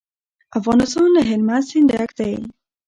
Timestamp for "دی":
2.19-2.33